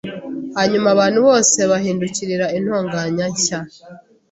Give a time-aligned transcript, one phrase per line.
[0.57, 3.59] Hanyuma abantu bose bahindukirira intonganya nshya